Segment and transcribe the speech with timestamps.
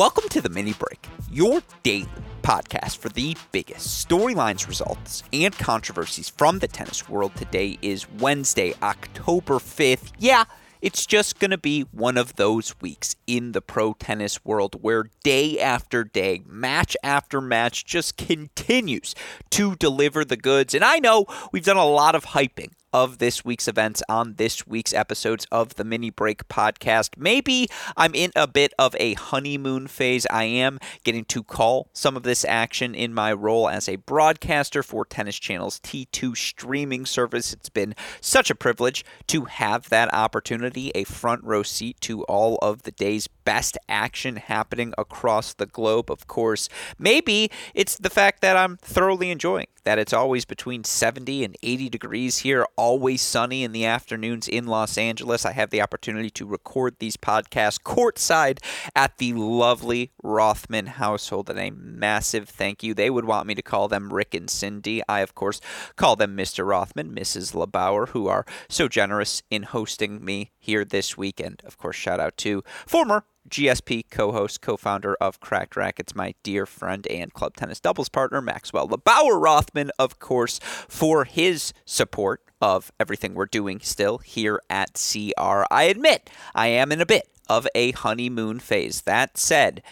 [0.00, 2.08] Welcome to the Mini Break, your daily
[2.40, 7.36] podcast for the biggest storylines, results, and controversies from the tennis world.
[7.36, 10.12] Today is Wednesday, October 5th.
[10.18, 10.44] Yeah,
[10.80, 15.10] it's just going to be one of those weeks in the pro tennis world where
[15.22, 19.14] day after day, match after match just continues
[19.50, 20.72] to deliver the goods.
[20.72, 24.66] And I know we've done a lot of hyping of this week's events on this
[24.66, 27.16] week's episodes of the Mini Break podcast.
[27.16, 30.26] Maybe I'm in a bit of a honeymoon phase.
[30.30, 34.82] I am getting to call some of this action in my role as a broadcaster
[34.82, 37.52] for Tennis Channel's T2 streaming service.
[37.52, 42.58] It's been such a privilege to have that opportunity, a front row seat to all
[42.62, 46.68] of the day's best action happening across the globe, of course.
[47.00, 51.88] Maybe it's the fact that I'm thoroughly enjoying that it's always between 70 and 80
[51.88, 55.44] degrees here, always sunny in the afternoons in Los Angeles.
[55.44, 58.58] I have the opportunity to record these podcasts courtside
[58.94, 61.50] at the lovely Rothman household.
[61.50, 62.94] And a massive thank you.
[62.94, 65.02] They would want me to call them Rick and Cindy.
[65.08, 65.60] I, of course,
[65.96, 66.66] call them Mr.
[66.66, 67.54] Rothman, Mrs.
[67.54, 71.62] LeBauer, who are so generous in hosting me here this weekend.
[71.64, 76.34] Of course, shout out to former GSP co host, co founder of Cracked Racquets, my
[76.42, 82.42] dear friend and club tennis doubles partner, Maxwell LeBauer Rothman, of course, for his support
[82.60, 85.64] of everything we're doing still here at CR.
[85.70, 89.02] I admit I am in a bit of a honeymoon phase.
[89.02, 89.82] That said,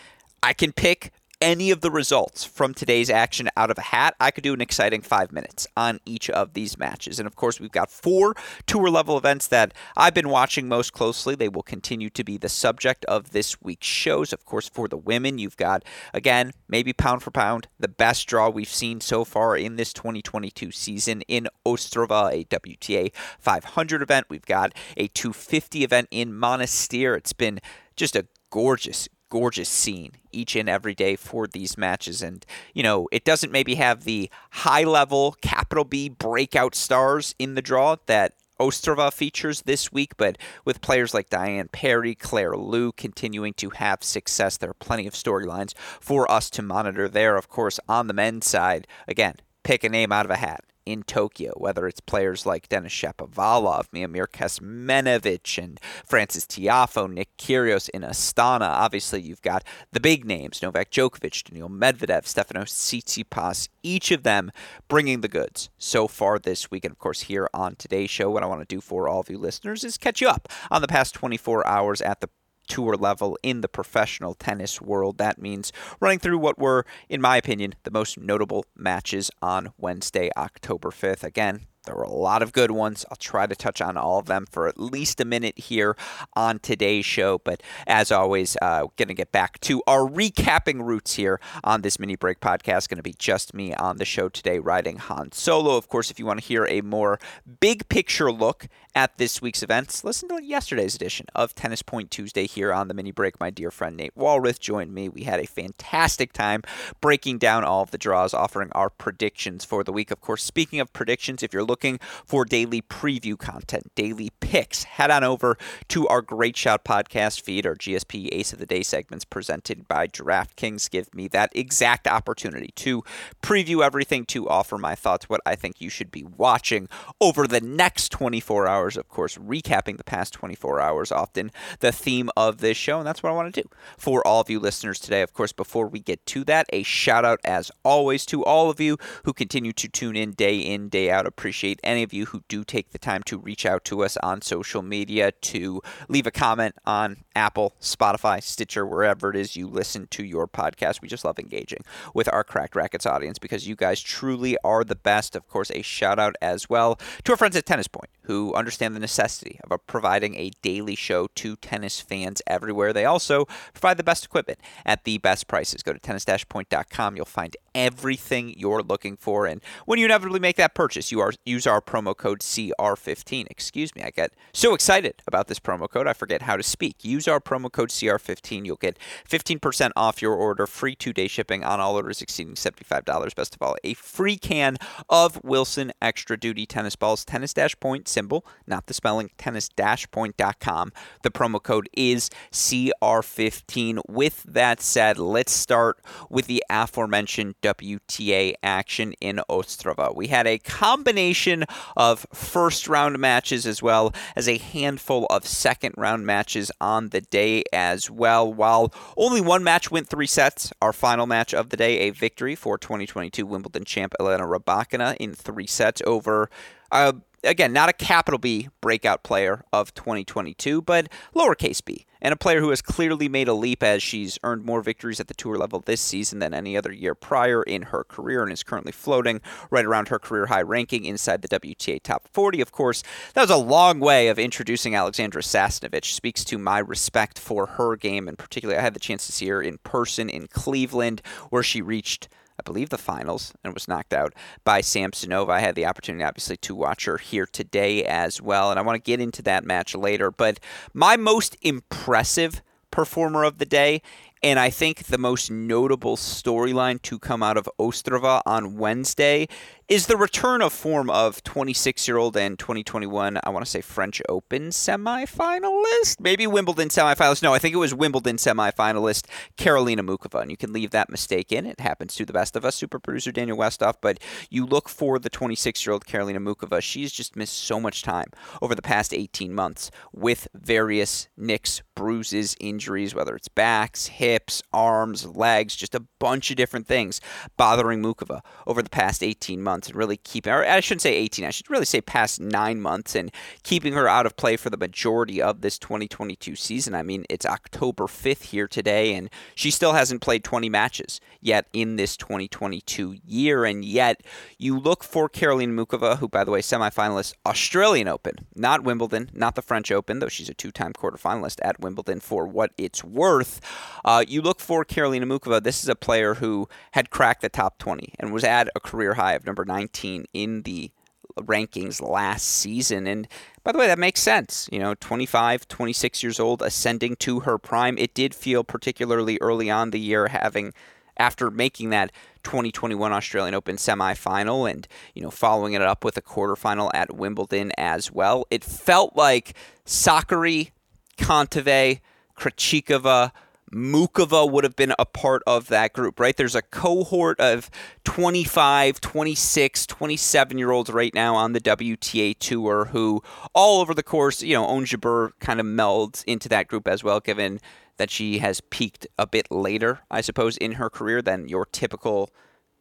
[0.42, 4.31] I can pick any of the results from today's action out of a hat, I
[4.31, 7.19] could do an exciting five minutes on each of these matches.
[7.19, 8.34] And of course, we've got four
[8.67, 11.34] tour level events that I've been watching most closely.
[11.34, 14.33] They will continue to be the subject of this week's shows.
[14.33, 18.48] Of course, for the women, you've got, again, maybe pound for pound, the best draw
[18.48, 24.27] we've seen so far in this 2022 season in Ostrava, a WTA 500 event.
[24.28, 27.16] We've got a 250 event in Monastir.
[27.16, 27.60] It's been
[27.97, 32.22] just a gorgeous, gorgeous scene each and every day for these matches.
[32.22, 32.44] And,
[32.75, 37.62] you know, it doesn't maybe have the high level capital B breakout stars in the
[37.62, 43.55] draw that Ostrava features this week, but with players like Diane Parry, Claire Liu continuing
[43.55, 47.37] to have success, there are plenty of storylines for us to monitor there.
[47.37, 51.03] Of course, on the men's side, again, pick a name out of a hat in
[51.03, 58.03] Tokyo, whether it's players like Denis Shapovalov, Miomir Kecmanovic, and Frances Tiafoe, Nick Kyrgios in
[58.03, 58.71] Astana.
[58.71, 64.50] Obviously, you've got the big names, Novak Djokovic, Daniil Medvedev, Stefanos Tsitsipas, each of them
[64.88, 66.87] bringing the goods so far this week.
[66.87, 69.28] And of course, here on today's show, what I want to do for all of
[69.28, 72.31] you listeners is catch you up on the past 24 hours at the
[72.69, 75.19] tour level in the professional tennis world.
[75.19, 80.31] That means running through what were, in my opinion, the most notable matches on Wednesday,
[80.37, 81.25] October 5th.
[81.25, 83.05] Again, there were a lot of good ones.
[83.11, 85.97] I'll try to touch on all of them for at least a minute here
[86.34, 87.39] on today's show.
[87.39, 91.99] But as always, uh, going to get back to our recapping roots here on this
[91.99, 92.88] mini break podcast.
[92.88, 95.77] Going to be just me on the show today, riding Han Solo.
[95.77, 97.19] Of course, if you want to hear a more
[97.61, 102.47] big picture look at this week's events, listen to yesterday's edition of Tennis Point Tuesday
[102.47, 103.38] here on the mini break.
[103.38, 105.09] My dear friend Nate Walrath joined me.
[105.09, 106.62] We had a fantastic time
[107.00, 110.11] breaking down all of the draws, offering our predictions for the week.
[110.11, 115.11] Of course, speaking of predictions, if you're looking for daily preview content, daily picks, head
[115.11, 115.56] on over
[115.89, 120.09] to our Great Shot podcast feed, our GSP Ace of the Day segments presented by
[120.09, 120.91] DraftKings.
[120.91, 123.05] Give me that exact opportunity to
[123.43, 126.89] preview everything, to offer my thoughts, what I think you should be watching
[127.21, 128.97] over the next 24 hours.
[128.97, 132.99] Of course, recapping the past 24 hours, often the theme of this show.
[132.99, 135.23] And that's what I want to do for all of you listeners today.
[135.23, 138.81] Of course, before we get to that, a shout out as always to all of
[138.81, 141.27] you who continue to tune in day in, day out.
[141.27, 144.16] Appreciate appreciate any of you who do take the time to reach out to us
[144.19, 149.66] on social media to leave a comment on Apple, Spotify, Stitcher, wherever it is you
[149.66, 151.02] listen to your podcast.
[151.02, 151.80] We just love engaging
[152.14, 155.34] with our Cracked Racquets audience because you guys truly are the best.
[155.34, 158.94] Of course, a shout out as well to our friends at Tennis Point who understand
[158.94, 162.93] the necessity of providing a daily show to tennis fans everywhere.
[162.93, 165.82] They also provide the best equipment at the best prices.
[165.82, 167.16] Go to tennis-point.com.
[167.16, 169.46] You'll find everything you're looking for.
[169.46, 173.46] And when you inevitably make that purchase, you are use our promo code CR15.
[173.48, 177.04] Excuse me, I get so excited about this promo code, I forget how to speak.
[177.04, 178.66] Use our promo code CR15.
[178.66, 178.98] You'll get
[179.28, 183.34] 15% off your order, free two-day shipping on all orders exceeding $75.
[183.36, 184.76] Best of all, a free can
[185.08, 187.25] of Wilson Extra Duty tennis balls.
[187.25, 190.92] tennis dash point symbol, not the spelling, tennis dash point.com.
[191.22, 194.00] The promo code is CR15.
[194.08, 200.15] With that said, let's start with the aforementioned WTA action in Ostrava.
[200.15, 201.65] We had a combination
[201.97, 207.20] of first round matches as well as a handful of second round matches on the
[207.20, 208.53] day as well.
[208.53, 212.55] While only one match went three sets, our final match of the day, a victory
[212.55, 216.49] for 2022 Wimbledon champ Elena Rybakina in three sets over.
[216.91, 217.12] Uh,
[217.44, 222.61] again, not a capital B breakout player of 2022, but lowercase b, and a player
[222.61, 225.81] who has clearly made a leap as she's earned more victories at the tour level
[225.81, 229.40] this season than any other year prior in her career and is currently floating
[229.70, 232.61] right around her career high ranking inside the WTA top 40.
[232.61, 233.02] Of course,
[233.35, 236.12] that was a long way of introducing Alexandra Sasnovich.
[236.12, 239.49] Speaks to my respect for her game, and particularly I had the chance to see
[239.49, 244.12] her in person in Cleveland, where she reached I believe, the finals and was knocked
[244.12, 244.34] out
[244.64, 245.50] by Samsonova.
[245.50, 248.96] I had the opportunity, obviously, to watch her here today as well, and I want
[248.96, 250.31] to get into that match later.
[250.31, 250.60] But
[250.93, 254.02] my most impressive performer of the day
[254.43, 259.49] and I think the most notable storyline to come out of Ostrava on Wednesday
[259.88, 263.81] is the return of form of 26 year old and 2021, I want to say
[263.81, 267.43] French Open semifinalist, maybe Wimbledon semifinalist.
[267.43, 269.25] No, I think it was Wimbledon semifinalist
[269.56, 270.43] Karolina Muchova.
[270.43, 271.64] And you can leave that mistake in.
[271.64, 273.94] It happens to the best of us, super producer Daniel Westoff.
[274.02, 274.19] But
[274.50, 276.82] you look for the 26 year old Karolina Muchova.
[276.82, 278.31] She's just missed so much time
[278.61, 285.25] over the past 18 months with various nicks, bruises, injuries, whether it's backs, hips, arms,
[285.25, 287.23] legs, just a bunch of different things
[287.56, 291.14] bothering Muchova over the past 18 months months and really keeping, or I shouldn't say
[291.14, 293.30] 18, I should really say past nine months and
[293.62, 296.94] keeping her out of play for the majority of this 2022 season.
[296.94, 301.66] I mean, it's October 5th here today, and she still hasn't played 20 matches yet
[301.72, 303.64] in this 2022 year.
[303.64, 304.22] And yet,
[304.58, 309.54] you look for Caroline Muchova, who, by the way, semifinalist Australian Open, not Wimbledon, not
[309.54, 313.60] the French Open, though she's a two time quarterfinalist at Wimbledon for what it's worth.
[314.04, 315.62] Uh, you look for Karolina Muchova.
[315.62, 319.14] This is a player who had cracked the top 20 and was at a career
[319.14, 320.91] high of number 19 in the
[321.37, 323.06] rankings last season.
[323.06, 323.29] And
[323.62, 324.69] by the way, that makes sense.
[324.73, 327.97] You know, 25, 26 years old, ascending to her prime.
[327.99, 330.73] It did feel particularly early on the year having
[331.17, 332.12] after making that
[332.44, 337.73] 2021 Australian Open semifinal and you know following it up with a quarterfinal at Wimbledon
[337.76, 338.47] as well.
[338.50, 339.55] It felt like
[339.85, 340.71] Sakkari,
[341.19, 342.00] Kontaveit,
[342.37, 343.32] Krejcikova,
[343.73, 346.37] Muchova would have been a part of that group, right?
[346.37, 347.70] There's a cohort of
[348.05, 353.23] 25, 26, 27 year olds right now on the WTA tour who,
[353.55, 357.20] all over the course, you know, Jabeur kind of melds into that group as well,
[357.20, 357.61] given
[357.99, 362.31] that she has peaked a bit later, I suppose, in her career than your typical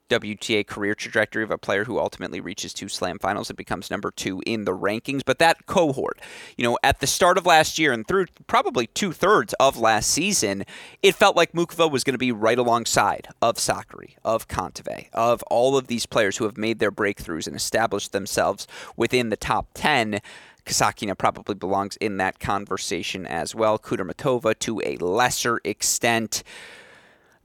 [0.10, 4.12] WTA career trajectory of a player who ultimately reaches two slam finals and becomes number
[4.12, 5.22] two in the rankings.
[5.26, 6.20] But that cohort,
[6.58, 10.10] you know, at the start of last year and through probably two thirds of last
[10.10, 10.64] season,
[11.02, 15.44] it felt like Muchova was going to be right alongside of Sakkari, of Kontaveit, of
[15.44, 19.68] all of these players who have made their breakthroughs and established themselves within the top
[19.74, 20.20] 10.
[20.68, 23.80] Kasatkina probably belongs in that conversation as well.
[23.80, 26.44] Kudermetova to a lesser extent.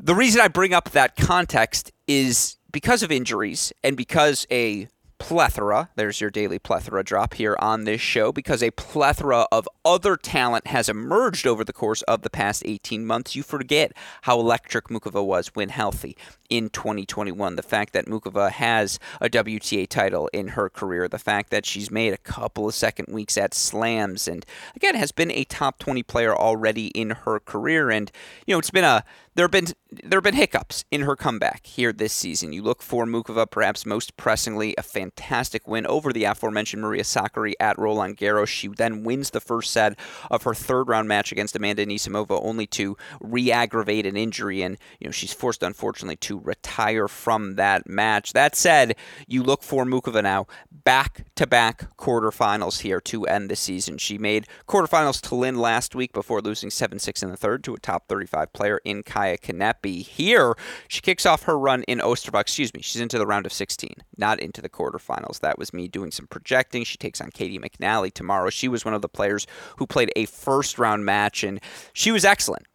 [0.05, 4.89] The reason I bring up that context is because of injuries and because a
[5.19, 10.17] plethora, there's your daily plethora drop here on this show, because a plethora of other
[10.17, 14.89] talent has emerged over the course of the past 18 months, you forget how electric
[14.89, 16.17] Muchova was when healthy
[16.51, 17.55] in 2021.
[17.55, 21.93] The fact that Muchova has a WTA title in her career, the fact that she's
[21.93, 24.45] made a couple of second weeks at slams, and
[24.75, 27.93] again, has been a top 20 player already in her career.
[27.93, 28.11] And,
[28.45, 29.05] you know, it's been a
[29.35, 32.53] there have been there have been hiccups in her comeback here this season.
[32.53, 37.53] You look for Muchova, perhaps most pressingly, a fantastic win over the aforementioned Maria Sakkari
[37.61, 38.49] at Roland Garros.
[38.49, 39.99] She then wins the first set
[40.31, 45.07] of her third round match against Amanda Anisimova, only to re-aggravate an injury, and you
[45.07, 48.33] know she's forced, unfortunately, to retire from that match.
[48.33, 48.97] That said,
[49.27, 53.99] you look for Muchova now back-to-back quarterfinals here to end the season.
[53.99, 57.79] She made quarterfinals to Lin last week before losing 7-6 in the third to a
[57.79, 60.03] top 35 player in Kaia Kanepi.
[60.03, 60.55] Here,
[60.89, 62.41] she kicks off her run in Ostrava.
[62.41, 65.41] Excuse me, she's into the round of 16, not into the quarterfinals.
[65.41, 66.85] That was me doing some projecting.
[66.85, 68.51] She takes on Caty McNally tomorrow.
[68.51, 71.61] She was one of the players who played a first round match, and
[71.93, 72.67] she was excellent,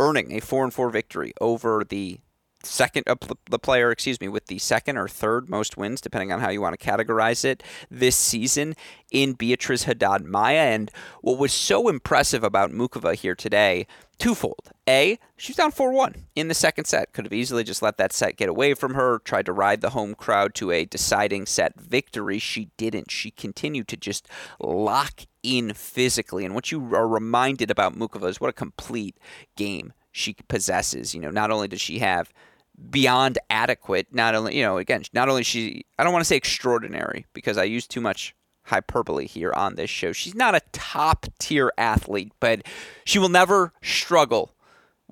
[0.00, 2.20] earning a 4 and 4 victory over the
[2.64, 3.16] second uh,
[3.50, 6.60] the player, excuse me, with the second or third most wins, depending on how you
[6.60, 8.74] want to categorize it, this season
[9.10, 10.58] in Beatriz Haddad Maia.
[10.58, 10.90] And
[11.20, 13.86] what was so impressive about Muchova here today,
[14.18, 14.70] twofold.
[14.88, 17.12] A, she's down 4 1 in the second set.
[17.12, 19.90] Could have easily just let that set get away from her, tried to ride the
[19.90, 22.38] home crowd to a deciding set victory.
[22.38, 23.10] She didn't.
[23.10, 24.28] She continued to just
[24.58, 26.44] lock in physically.
[26.44, 29.18] And what you are reminded about Muchova is what a complete
[29.56, 31.14] game she possesses.
[31.14, 32.32] You know, not only does she have
[32.90, 34.08] beyond adequate.
[34.12, 37.58] Not only, you know, again, not only she, I don't want to say extraordinary because
[37.58, 40.12] I use too much hyperbole here on this show.
[40.12, 42.62] She's not a top tier athlete, but
[43.04, 44.51] she will never struggle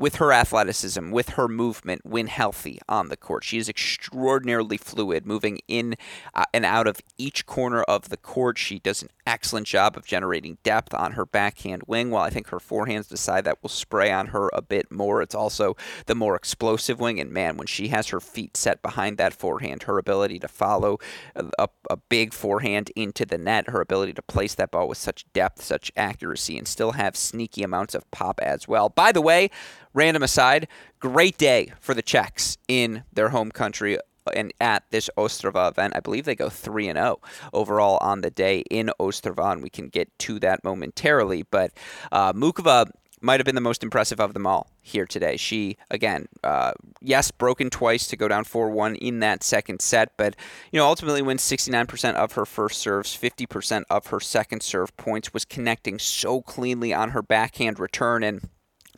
[0.00, 3.45] with her athleticism, with her movement when healthy on the court.
[3.45, 5.95] She is extraordinarily fluid, moving in
[6.35, 8.57] uh, and out of each corner of the court.
[8.57, 12.49] She does an excellent job of generating depth on her backhand wing, while I think
[12.49, 15.21] her forehands decide that will spray on her a bit more.
[15.21, 15.76] It's also
[16.07, 19.83] the more explosive wing, and man, when she has her feet set behind that forehand,
[19.83, 20.99] her ability to follow
[21.37, 25.30] a, a big forehand into the net, her ability to place that ball with such
[25.35, 28.88] depth, such accuracy, and still have sneaky amounts of pop as well.
[28.88, 29.50] By the way,
[29.94, 30.68] random aside,
[30.99, 33.99] great day for the Czechs in their home country
[34.35, 35.94] and at this Ostrava event.
[35.97, 37.20] I believe they go 3 and 0
[37.52, 41.44] overall on the day in Ostrava, and we can get to that momentarily.
[41.50, 41.73] But
[42.12, 45.37] uh, Muchova might have been the most impressive of them all here today.
[45.37, 50.16] She, again, uh, yes, broken twice to go down 4 1 in that second set,
[50.16, 50.37] but,
[50.73, 55.35] you know, ultimately wins 69% of her first serves, 50% of her second serve points,
[55.35, 58.23] was connecting so cleanly on her backhand return.
[58.23, 58.49] And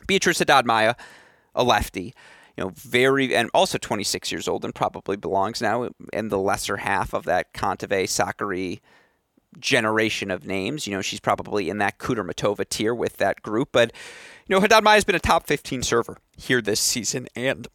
[0.07, 0.95] Beatriz Haddad Maia,
[1.55, 2.13] a lefty,
[2.57, 6.77] you know, very and also 26 years old and probably belongs now in the lesser
[6.77, 8.79] half of that Kontaveit Sakkari
[9.59, 10.87] generation of names.
[10.87, 13.69] You know, she's probably in that Kudermetova tier with that group.
[13.71, 13.91] But,
[14.47, 17.67] you know, Haddad has been a top 15 server here this season and,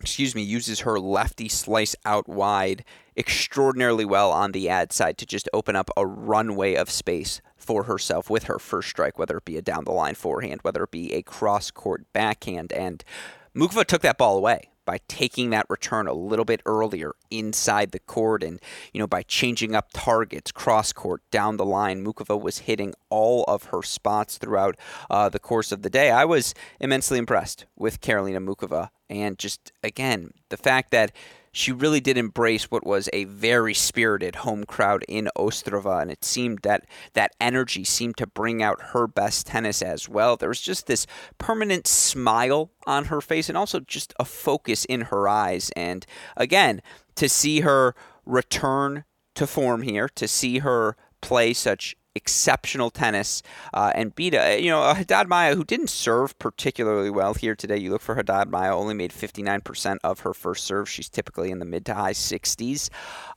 [0.00, 2.84] excuse me, uses her lefty slice out wide
[3.16, 7.82] extraordinarily well on the ad side to just open up a runway of space for
[7.82, 10.90] herself with her first strike, whether it be a down the line forehand, whether it
[10.90, 12.72] be a cross court backhand.
[12.72, 13.04] And
[13.54, 17.98] Muchova took that ball away by taking that return a little bit earlier inside the
[17.98, 18.42] court.
[18.42, 18.58] And
[18.94, 23.44] you know by changing up targets cross court down the line muchova was hitting all
[23.44, 24.78] of her spots throughout
[25.10, 26.10] uh, the course of the day.
[26.10, 31.12] I was immensely impressed with Karolina muchova and just again the fact that
[31.58, 36.24] she really did embrace what was a very spirited home crowd in Ostrava, and it
[36.24, 36.84] seemed that
[37.14, 40.36] that energy seemed to bring out her best tennis as well.
[40.36, 41.04] There was just this
[41.36, 45.72] permanent smile on her face, and also just a focus in her eyes.
[45.74, 46.80] And again,
[47.16, 49.02] to see her return
[49.34, 54.70] to form here, to see her play such exceptional tennis uh, and beat a you
[54.70, 57.78] know a Haddad Maia who didn't serve particularly well here today.
[57.78, 60.90] You look for Haddad Maia only made 59% of her first serve.
[60.90, 62.90] She's typically in the mid to high 60s.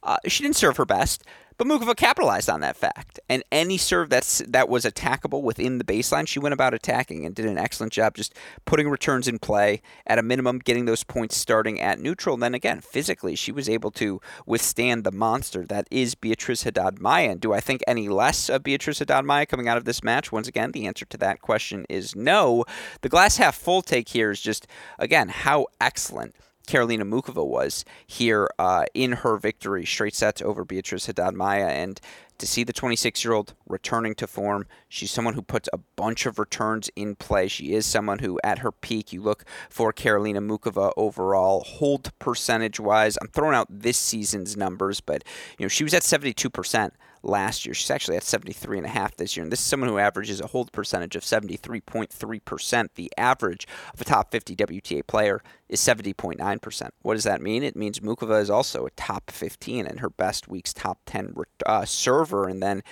[0.03, 1.23] Uh, she didn't serve her best,
[1.61, 5.83] but Muchova capitalized on that fact, and any serve that's that was attackable within the
[5.83, 8.33] baseline, she went about attacking and did an excellent job just
[8.65, 12.33] putting returns in play at a minimum, getting those points starting at neutral.
[12.33, 16.99] And then again, physically, she was able to withstand the monster that is Beatriz Haddad
[16.99, 17.29] Maia.
[17.29, 20.31] And do I think any less of Beatriz Haddad Maia coming out of this match?
[20.31, 22.65] Once again, the answer to that question is no.
[23.01, 24.65] The glass half full take here is just
[24.97, 26.33] again how excellent
[26.71, 31.67] Karolina Muchova was here uh, in her victory, straight sets over Beatriz Haddad Maia.
[31.67, 31.99] And
[32.41, 36.25] to see the 26 year old returning to form, she's someone who puts a bunch
[36.25, 37.47] of returns in play.
[37.47, 42.79] She is someone who, at her peak, you look for Karolina Muchova overall, hold percentage
[42.79, 43.17] wise.
[43.21, 45.23] I'm throwing out this season's numbers, but
[45.57, 46.91] you know she was at 72%
[47.23, 47.73] last year.
[47.73, 49.43] She's actually at 73.5 this year.
[49.43, 52.89] And this is someone who averages a hold percentage of 73.3%.
[52.95, 56.89] The average of a top 50 WTA player is 70.9%.
[57.01, 57.63] What does that mean?
[57.63, 61.85] It means Muchova is also a top 15 and her best week's top 10 uh,
[62.31, 62.47] server.
[62.47, 62.83] And then,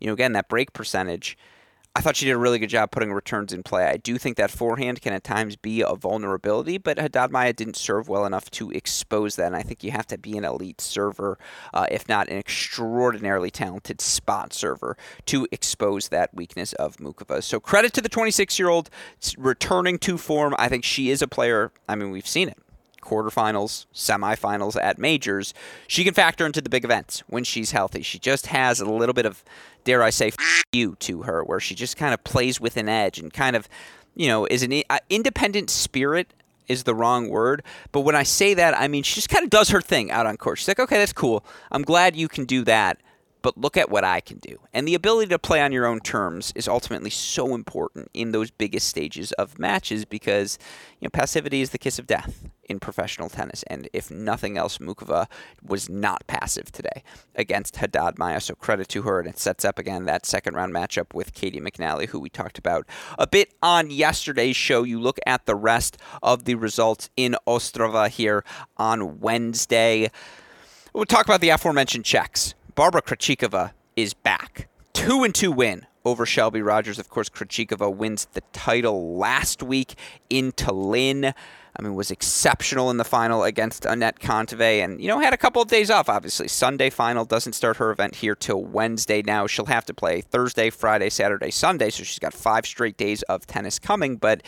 [0.00, 1.36] you know, again, that break percentage–
[1.96, 3.86] I thought she did a really good job putting returns in play.
[3.86, 7.76] I do think that forehand can at times be a vulnerability, but Haddad Maia didn't
[7.76, 9.46] serve well enough to expose that.
[9.46, 11.38] And I think you have to be an elite server,
[11.72, 17.42] uh, if not an extraordinarily talented spot server, to expose that weakness of Muchova.
[17.42, 18.90] So credit to the 26 year old
[19.38, 20.54] returning to form.
[20.58, 21.72] I think she is a player.
[21.88, 22.58] I mean, we've seen it
[23.06, 25.54] quarterfinals, semifinals at majors,
[25.86, 28.02] she can factor into the big events when she's healthy.
[28.02, 29.44] She just has a little bit of,
[29.84, 30.32] dare I say,
[30.72, 33.68] you to her, where she just kind of plays with an edge and kind of,
[34.14, 36.32] you know, is an uh, independent spirit
[36.68, 37.62] is the wrong word.
[37.92, 40.26] But when I say that, I mean she just kind of does her thing out
[40.26, 40.58] on court.
[40.58, 41.44] She's like, okay, that's cool.
[41.70, 43.00] I'm glad you can do that
[43.46, 44.58] but look at what I can do.
[44.72, 48.50] And the ability to play on your own terms is ultimately so important in those
[48.50, 50.58] biggest stages of matches because
[50.98, 53.62] you know passivity is the kiss of death in professional tennis.
[53.68, 55.28] And if nothing else, Muchova
[55.62, 57.04] was not passive today
[57.36, 58.40] against Haddad Maia.
[58.40, 59.20] So credit to her.
[59.20, 62.58] And it sets up again that second round matchup with Caty McNally, who we talked
[62.58, 62.84] about
[63.16, 64.82] a bit on yesterday's show.
[64.82, 68.44] You look at the rest of the results in Ostrava here
[68.76, 70.10] on Wednesday.
[70.92, 72.55] We'll talk about the aforementioned Czechs.
[72.76, 74.68] Barbara Krejcikova is back.
[74.92, 76.98] Two and two win over Shelby Rogers.
[76.98, 79.94] Of course, Krejcikova wins the title last week
[80.28, 81.32] in Tallinn.
[81.78, 85.38] I mean, was exceptional in the final against Anett Kontaveit and, you know, had a
[85.38, 86.48] couple of days off, obviously.
[86.48, 89.46] Sunday final doesn't start her event here till Wednesday now.
[89.46, 93.46] She'll have to play Thursday, Friday, Saturday, Sunday, so she's got five straight days of
[93.46, 94.42] tennis coming, but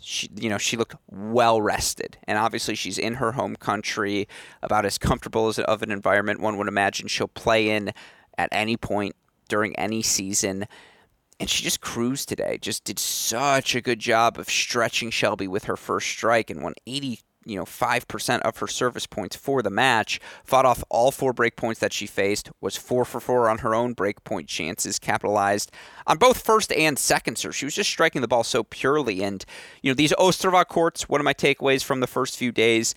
[0.00, 4.28] she, you know, she looked well rested, and obviously she's in her home country,
[4.62, 7.92] about as comfortable as of an environment one would imagine she'll play in
[8.36, 9.16] at any point
[9.48, 10.66] during any season.
[11.40, 12.58] And she just cruised today.
[12.60, 16.74] Just did such a good job of stretching Shelby with her first strike and won
[16.86, 21.32] 80 you know, 5% of her service points for the match, fought off all four
[21.32, 24.98] break points that she faced, was 4 for 4 on her own break point chances,
[24.98, 25.72] capitalized
[26.06, 27.56] on both first and second serve.
[27.56, 29.22] She was just striking the ball so purely.
[29.22, 29.44] And,
[29.82, 32.94] you know, these Ostrava courts, one of my takeaways from the first few days,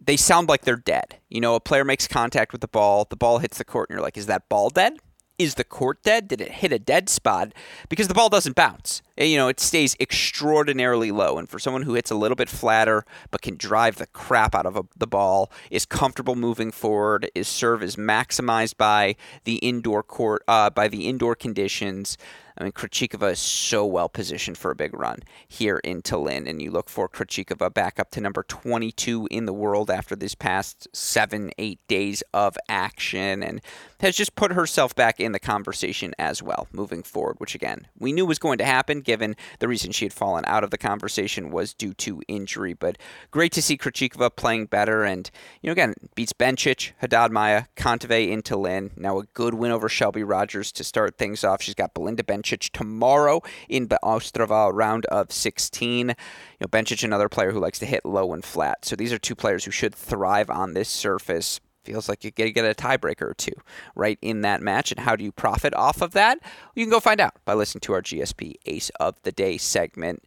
[0.00, 1.18] they sound like they're dead.
[1.28, 3.96] You know, a player makes contact with the ball, the ball hits the court, and
[3.96, 4.94] you're like, is that ball dead?
[5.38, 6.28] Is the court dead?
[6.28, 7.52] Did it hit a dead spot?
[7.88, 9.02] Because the ball doesn't bounce.
[9.20, 11.36] You know, it stays extraordinarily low.
[11.36, 14.64] And for someone who hits a little bit flatter but can drive the crap out
[14.64, 20.02] of a, the ball, is comfortable moving forward, is serve is maximized by the indoor
[20.02, 22.16] court, uh, by the indoor conditions.
[22.60, 26.60] I mean, Krejcikova is so well positioned for a big run here in Tallinn, and
[26.60, 30.86] you look for Krejcikova back up to number 22 in the world after this past
[30.92, 33.62] seven, eight days of action, and
[34.00, 38.12] has just put herself back in the conversation as well moving forward, which again, we
[38.12, 41.50] knew was going to happen given the reason she had fallen out of the conversation
[41.50, 42.74] was due to injury.
[42.74, 42.96] But
[43.32, 45.28] great to see Krejcikova playing better, and,
[45.60, 48.96] you know, again, beats Bencic, Haddad Maia, Kontaveit in Tallinn.
[48.96, 51.60] Now a good win over Shelby Rogers to start things off.
[51.60, 56.10] She's got Belinda Bencic tomorrow in the Ostrava round of 16.
[56.10, 56.14] You
[56.60, 58.84] know, Bencic, another player who likes to hit low and flat.
[58.84, 61.58] So these are two players who should thrive on this surface.
[61.90, 63.52] Feels like you get, get a tiebreaker or two
[63.96, 64.92] right in that match.
[64.92, 66.38] And how do you profit off of that?
[66.76, 70.22] You can go find out by listening to our GSP Ace of the Day segment.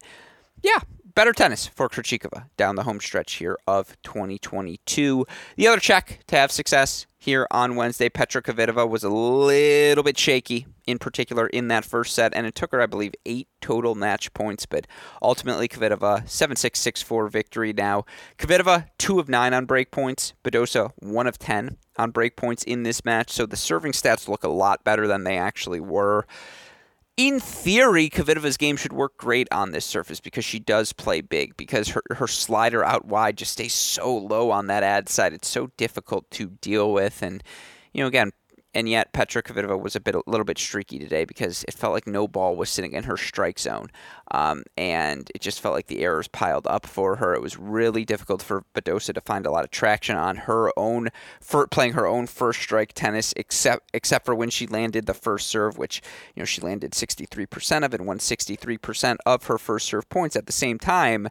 [0.62, 0.80] Yeah,
[1.14, 5.26] better tennis for Krejcikova down the home stretch here of 2022.
[5.56, 10.18] The other Czech to have success here on Wednesday, Petra Kvitova was a little bit
[10.18, 13.94] shaky, in particular in that first set, and it took her, I believe, eight total
[13.94, 14.86] match points, but
[15.22, 17.72] ultimately Kvitova 7-6, 6-4 victory.
[17.72, 18.04] Now,
[18.38, 22.82] Kvitova, 2 of 9 on break points, Badosa 1 of 10 on break points in
[22.82, 26.26] this match, so the serving stats look a lot better than they actually were
[27.16, 31.56] in theory, Kvitova's game should work great on this surface because she does play big,
[31.56, 35.32] because her, her slider out wide just stays so low on that ad side.
[35.32, 37.22] It's so difficult to deal with.
[37.22, 37.42] And,
[37.92, 38.32] you know, again,
[38.74, 41.92] and yet Petra Kvitova was a bit a little bit streaky today because it felt
[41.92, 43.88] like no ball was sitting in her strike zone,
[44.30, 47.34] um, and it just felt like the errors piled up for her.
[47.34, 51.10] It was really difficult for Badosa to find a lot of traction on her own
[51.40, 55.48] for playing her own first strike tennis, except except for when she landed the first
[55.48, 56.02] serve, which
[56.34, 60.36] you know she landed 63% of it, won 63% of her first serve points.
[60.36, 61.28] At the same time,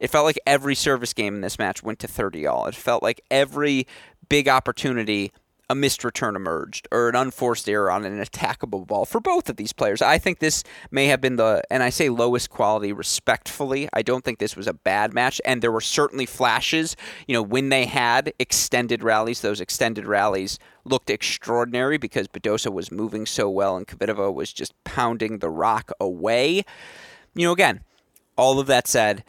[0.00, 2.66] it felt like every service game in this match went to 30 all.
[2.66, 3.86] It felt like every
[4.28, 5.32] big opportunity
[5.70, 9.56] a missed return emerged or an unforced error on an attackable ball for both of
[9.56, 10.00] these players.
[10.00, 13.88] I think this may have been the, and I say lowest quality respectfully.
[13.92, 16.96] I don't think this was a bad match, and there were certainly flashes.
[17.26, 22.90] You know, when they had extended rallies, those extended rallies looked extraordinary because Badosa was
[22.90, 26.64] moving so well and Kvitova was just pounding the rock away.
[27.34, 27.80] You know, again,
[28.36, 29.22] all of that said,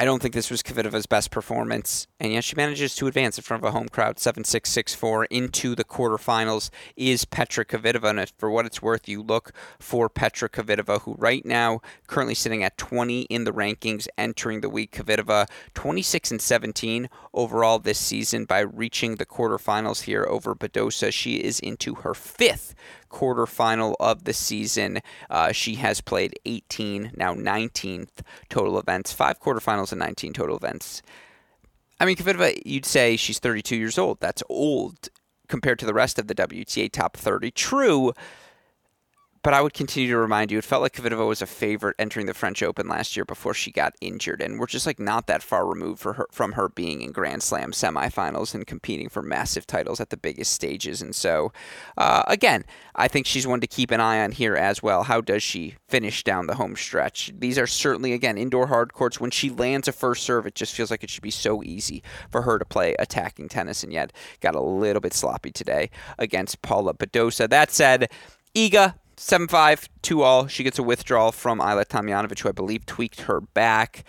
[0.00, 3.42] I don't think this was Kvitova's best performance, and yet she manages to advance in
[3.42, 6.70] front of a home crowd 7 6 6 4 into the quarterfinals.
[6.94, 11.44] Is Petra Kvitova, and for what it's worth, you look for Petra Kvitova, who right
[11.44, 14.92] now currently sitting at 20 in the rankings entering the week.
[14.92, 21.12] Kvitova 26 and 17 overall this season by reaching the quarterfinals here over Badosa.
[21.12, 22.72] She is into her fifth
[23.08, 25.00] quarterfinal of the season.
[25.30, 31.02] Uh, she has played 18, now 19th total events, five quarterfinals and 19 total events.
[32.00, 34.20] I mean, Kvitova, you'd say she's 32 years old.
[34.20, 35.08] That's old
[35.48, 37.50] compared to the rest of the WTA top 30.
[37.50, 38.12] True,
[39.42, 42.26] but I would continue to remind you, it felt like Kvitova was a favorite entering
[42.26, 45.42] the French Open last year before she got injured, and we're just like not that
[45.42, 50.00] far removed her, from her being in Grand Slam semifinals and competing for massive titles
[50.00, 51.00] at the biggest stages.
[51.02, 51.52] And so,
[51.96, 55.04] uh, again, I think she's one to keep an eye on here as well.
[55.04, 57.32] How does she finish down the home stretch?
[57.38, 59.20] These are certainly, again, indoor hard courts.
[59.20, 62.02] When she lands a first serve, it just feels like it should be so easy
[62.30, 66.62] for her to play attacking tennis, and yet got a little bit sloppy today against
[66.62, 67.48] Paula Badosa.
[67.48, 68.10] That said,
[68.54, 70.46] Iga 7 5, 2 all.
[70.46, 74.04] She gets a withdrawal from Ajla Tomljanovic, who I believe tweaked her back.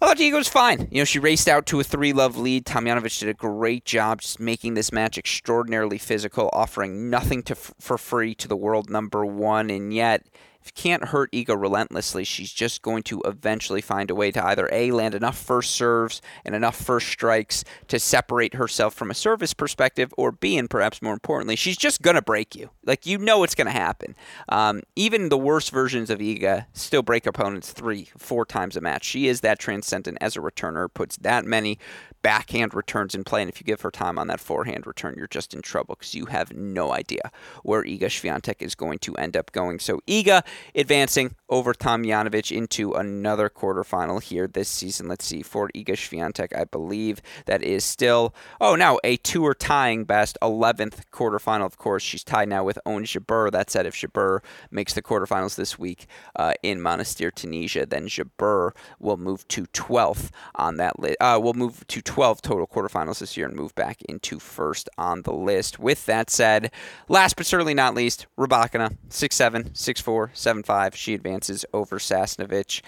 [0.00, 0.88] I thought Iga was fine.
[0.90, 2.66] You know, she raced out to a three love lead.
[2.66, 7.72] Tomljanovic did a great job just making this match extraordinarily physical, offering nothing to f-
[7.80, 10.26] for free to the world number one, and yet
[10.62, 14.68] if can't hurt Iga relentlessly, she's just going to eventually find a way to either
[14.72, 19.54] A, land enough first serves and enough first strikes to separate herself from a service
[19.54, 22.70] perspective, or B, and perhaps more importantly, she's just going to break you.
[22.84, 24.14] Like, you know it's going to happen.
[24.48, 29.04] Um, even the worst versions of Iga still break opponents three, four times a match.
[29.04, 31.78] She is that transcendent as a returner, puts that many
[32.22, 33.42] backhand returns in play.
[33.42, 36.14] And if you give her time on that forehand return, you're just in trouble because
[36.14, 37.30] you have no idea
[37.62, 39.78] where Iga Swiatek is going to end up going.
[39.78, 40.42] So Iga
[40.74, 45.08] advancing over Tomljanovic into another quarterfinal here this season.
[45.08, 50.04] Let's see, for Iga Swiatek, I believe that is still, oh, now a tour tying
[50.04, 51.66] best 11th quarterfinal.
[51.66, 53.50] Of course, she's tied now with Ons Jabeur.
[53.50, 56.06] That said, if Jabeur makes the quarterfinals this week
[56.36, 61.16] uh, in Monastir, Tunisia, then Jabeur will move to 12th on that list.
[61.20, 65.22] Uh, will move to 12 total quarterfinals this year and move back into first on
[65.22, 65.78] the list.
[65.78, 66.70] With that said,
[67.08, 70.94] last but certainly not least, Rybakina, 6'7, 6'4, 7'5.
[70.94, 72.82] She advances over Sasnovich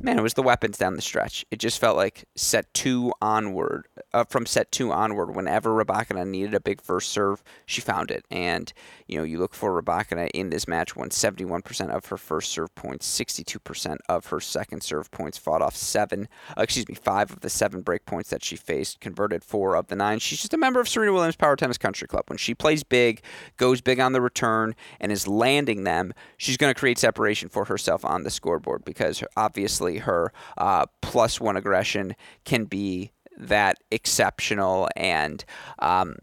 [0.00, 1.44] man, it was the weapons down the stretch.
[1.50, 6.54] It just felt like set two onward, uh, from set two onward, whenever Rybakina needed
[6.54, 8.24] a big first serve, she found it.
[8.30, 8.72] And,
[9.06, 12.74] you know, you look for Rybakina in this match, won 71% of her first serve
[12.74, 17.40] points, 62% of her second serve points, fought off seven, uh, excuse me, five of
[17.40, 20.18] the seven break points that she faced, converted four of the nine.
[20.18, 22.24] She's just a member of Serena Williams Power Tennis Country Club.
[22.28, 23.22] When she plays big,
[23.56, 27.66] goes big on the return, and is landing them, she's going to create separation for
[27.66, 33.78] herself on the scoreboard because obviously obviously her uh, plus one aggression can be that
[33.90, 35.44] exceptional and
[35.80, 36.16] um,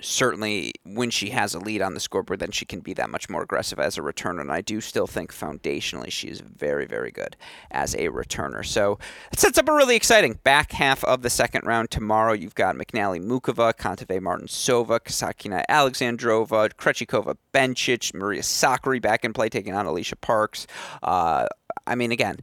[0.00, 3.28] certainly when she has a lead on the scoreboard then she can be that much
[3.30, 4.40] more aggressive as a returner.
[4.40, 7.36] And i do still think foundationally she is very very good
[7.70, 8.64] as a returner.
[8.64, 8.98] So
[9.32, 11.90] it sets up a really exciting back half of the second round.
[11.90, 19.32] Tomorrow you've got mcnally muchova kontaveit martincova kasatkina alexandrova krejcikova bencic maria sakkari back in
[19.32, 20.66] play taking on alicia parks.
[21.02, 21.46] Uh,
[21.86, 22.36] i mean again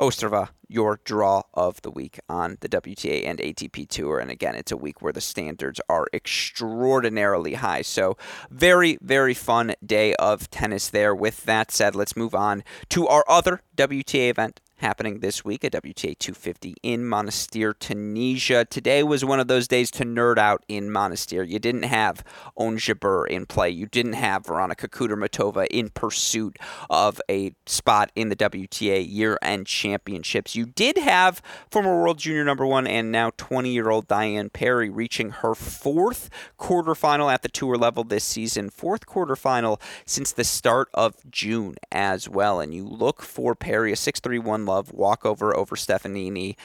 [0.00, 4.18] Ostrava, your draw of the week on the WTA and ATP Tour.
[4.18, 7.82] And again, it's a week where the standards are extraordinarily high.
[7.82, 8.16] So,
[8.50, 11.14] very, very fun day of tennis there.
[11.14, 15.72] With that said, let's move on to our other WTA event happening this week at
[15.72, 18.64] WTA 250 in Monastir, Tunisia.
[18.64, 21.46] Today was one of those days to nerd out in Monastir.
[21.48, 22.24] You didn't have
[22.56, 23.70] Ons Jabeur in play.
[23.70, 30.56] You didn't have Veronika Kudermetova in pursuit of a spot in the WTA year-end championships.
[30.56, 35.54] You did have former world junior number one and now 20-year-old Diane Parry reaching her
[35.54, 41.76] fourth quarterfinal at the tour level this season, fourth quarterfinal since the start of June
[41.92, 42.60] as well.
[42.60, 46.56] And you look for Parry, a 6-3-1 love walkover over Stefanini.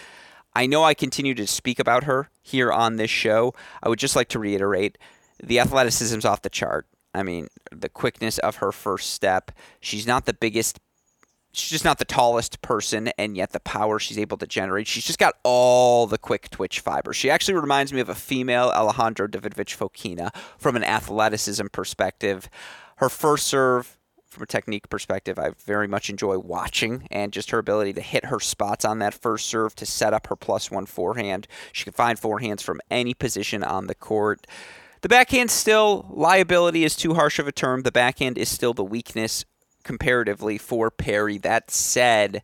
[0.54, 3.54] I know I continue to speak about her here on this show.
[3.84, 4.98] I would just like to reiterate
[5.44, 6.88] the athleticism's off the chart.
[7.14, 9.52] I mean, the quickness of her first step.
[9.80, 10.80] She's not the biggest
[11.56, 15.06] she's just not the tallest person, and yet the power she's able to generate, she's
[15.06, 17.14] just got all the quick twitch fiber.
[17.14, 22.50] She actually reminds me of a female Alejandro Davidovich Fokina from an athleticism perspective.
[22.98, 23.98] Her first serve,
[24.36, 28.26] from a technique perspective, I very much enjoy watching and just her ability to hit
[28.26, 31.48] her spots on that first serve to set up her plus one forehand.
[31.72, 34.46] She can find forehands from any position on the court.
[35.02, 37.84] The backhand still, liability is too harsh of a term.
[37.84, 39.46] The backhand is still the weakness
[39.84, 41.38] comparatively for Parry.
[41.38, 42.44] That said,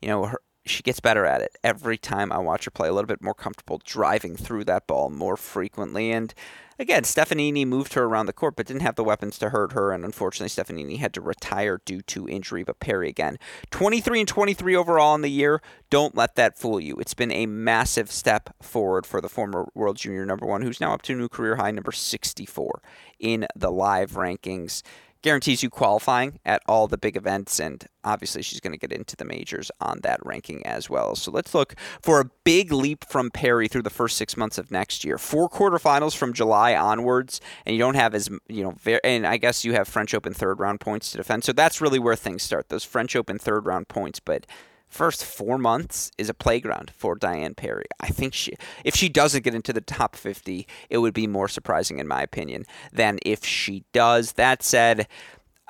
[0.00, 2.88] you know, her, she gets better at it every time I watch her play.
[2.88, 6.12] A little bit more comfortable driving through that ball more frequently.
[6.12, 6.32] And
[6.82, 9.92] again, Stefanini moved her around the court, but didn't have the weapons to hurt her.
[9.92, 12.64] And unfortunately, Stefanini had to retire due to injury.
[12.64, 13.38] But Parry again,
[13.70, 15.62] 23 and 23 overall in the year.
[15.88, 16.96] Don't let that fool you.
[16.96, 20.92] It's been a massive step forward for the former world junior number one, who's now
[20.92, 22.82] up to a new career high number 64
[23.18, 24.82] in the live rankings
[25.22, 29.16] guarantees you qualifying at all the big events, and obviously she's going to get into
[29.16, 31.14] the majors on that ranking as well.
[31.14, 34.70] So let's look for a big leap from parry through the first six months of
[34.70, 35.18] next year.
[35.18, 39.36] Four quarterfinals from July onwards, and you don't have as you know, very, and I
[39.36, 41.44] guess you have French Open third round points to defend.
[41.44, 42.68] So that's really where things start.
[42.68, 44.46] Those French Open third round points, but
[44.92, 47.86] first four months is a playground for Diane Parry.
[47.98, 48.52] I think she,
[48.84, 52.22] if she doesn't get into the top 50, it would be more surprising, in my
[52.22, 54.32] opinion, than if she does.
[54.32, 55.08] That said,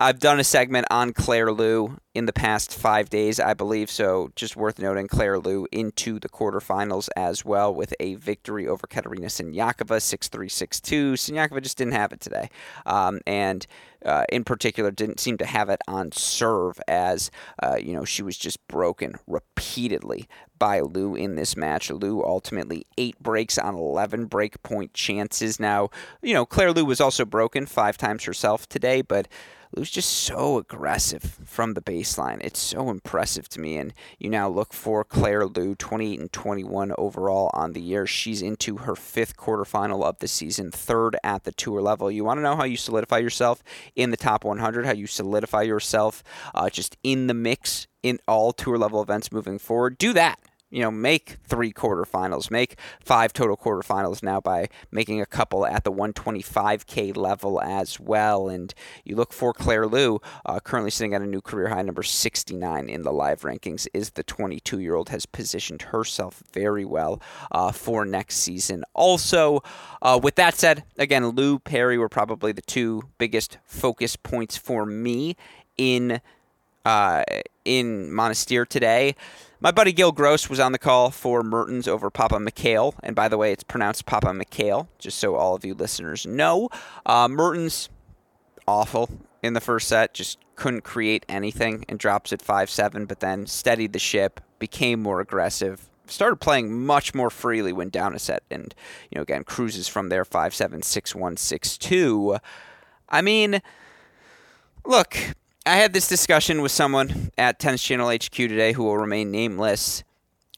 [0.02, 3.88] I've done a segment on Claire Liu in the past five days, I believe.
[3.88, 8.88] So just worth noting, Claire Liu into the quarterfinals as well with a victory over
[8.88, 11.12] Katerina Siniakova, 6 3 6 2.
[11.12, 12.50] Siniakova just didn't have it today.
[12.84, 13.64] Um, and
[14.04, 17.30] uh, in particular, didn't seem to have it on serve as,
[17.62, 20.26] uh, you know, she was just broken repeatedly
[20.58, 21.92] by Liu in this match.
[21.92, 25.60] Liu ultimately eight breaks on 11 break point chances.
[25.60, 25.90] Now,
[26.22, 29.28] you know, Claire Liu was also broken five times herself today, but
[29.74, 32.38] Liu's just so aggressive from the baseline.
[32.42, 33.78] It's so impressive to me.
[33.78, 38.06] And you now look for Claire Liu, 28 and 21 overall on the year.
[38.06, 42.10] She's into her fifth quarterfinal of the season, third at the tour level.
[42.10, 43.62] You want to know how you solidify yourself
[43.96, 46.22] in the top 100, how you solidify yourself
[46.54, 49.96] uh, just in the mix in all tour level events moving forward?
[49.96, 50.38] Do that
[50.72, 55.84] you know, make three quarterfinals, make five total quarterfinals now by making a couple at
[55.84, 58.48] the 125K level as well.
[58.48, 58.72] And
[59.04, 62.88] you look for Claire Liu, uh, currently sitting at a new career high number 69
[62.88, 67.70] in the live rankings, is the 22 year old, has positioned herself very well uh,
[67.70, 68.82] for next season.
[68.94, 69.62] Also,
[70.00, 74.86] uh, with that said, again, Liu, Parry were probably the two biggest focus points for
[74.86, 75.36] me
[75.76, 76.22] in.
[76.84, 77.22] Uh,
[77.64, 79.14] in Monastir today.
[79.60, 82.94] My buddy Gil Gross was on the call for Mertens over Papamichail.
[83.04, 86.68] And by the way, it's pronounced Papamichail, just so all of you listeners know.
[87.06, 87.88] Uh, Mertens,
[88.66, 89.08] awful
[89.42, 93.46] in the first set, just couldn't create anything and drops at 5 7, but then
[93.46, 98.42] steadied the ship, became more aggressive, started playing much more freely when down a set
[98.50, 98.74] and
[99.10, 102.40] you know again cruises from there 5-7 6-1 6-2
[103.08, 103.62] i mean
[104.84, 105.16] look
[105.64, 110.02] I had this discussion with someone at Tennis Channel HQ today who will remain nameless.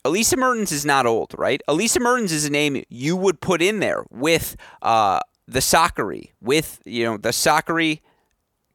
[0.03, 1.61] Elisa Mertens is not old, right?
[1.69, 6.81] Elisa Mertens is a name you would put in there with uh, the Sakkari, with
[6.87, 8.01] you know the Sakkari,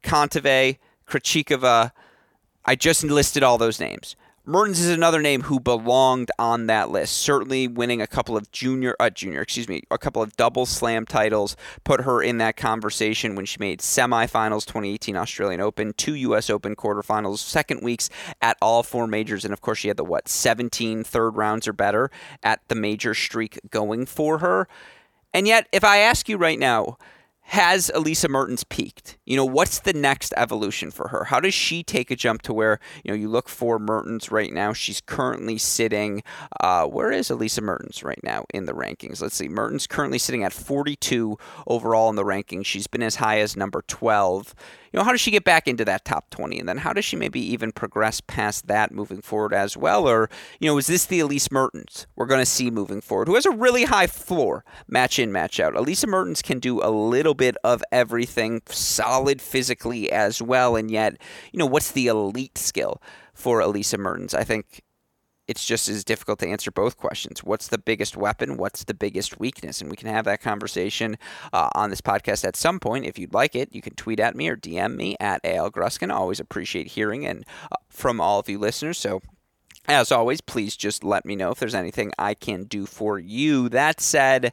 [0.04, 1.90] Kontaveit, Krejcikova.
[2.64, 4.14] I just listed all those names.
[4.50, 7.18] Mertens is another name who belonged on that list.
[7.18, 11.06] Certainly winning a couple of junior, uh, junior, excuse me, a couple of double slam
[11.06, 16.50] titles put her in that conversation when she made semifinals 2018 Australian Open, two U.S.
[16.50, 18.10] Open quarterfinals, second weeks
[18.42, 21.72] at all four majors, and of course she had the what 17 third rounds or
[21.72, 22.10] better
[22.42, 24.66] at the major streak going for her.
[25.32, 26.98] And yet, if I ask you right now,
[27.50, 29.18] has Elisa Mertens peaked?
[29.26, 31.24] You know, what's the next evolution for her?
[31.24, 34.52] How does she take a jump to where, you know, you look for Mertens right
[34.52, 34.72] now?
[34.72, 36.22] She's currently sitting,
[36.60, 39.20] uh, where is Elisa Mertens right now in the rankings?
[39.20, 39.48] Let's see.
[39.48, 41.36] Mertens currently sitting at 42
[41.66, 42.66] overall in the rankings.
[42.66, 44.54] She's been as high as number 12
[44.92, 46.58] you know, how does she get back into that top 20?
[46.58, 50.08] And then how does she maybe even progress past that moving forward as well?
[50.08, 53.36] Or, you know, is this the Elise Mertens we're going to see moving forward, who
[53.36, 55.76] has a really high floor, match in, match out?
[55.76, 60.74] Elise Mertens can do a little bit of everything, solid physically as well.
[60.76, 61.16] And yet,
[61.52, 63.00] you know, what's the elite skill
[63.32, 64.34] for Elise Mertens?
[64.34, 64.82] I think
[65.50, 67.42] it's just as difficult to answer both questions.
[67.42, 68.56] What's the biggest weapon?
[68.56, 69.80] What's the biggest weakness?
[69.80, 71.18] And we can have that conversation
[71.52, 73.04] uh, on this podcast at some point.
[73.04, 76.14] If you'd like it, you can tweet at me or DM me at AL Gruskin.
[76.14, 78.96] Always appreciate hearing and uh, from all of you listeners.
[78.96, 79.22] So
[79.88, 83.68] as always, please just let me know if there's anything I can do for you.
[83.68, 84.52] That said,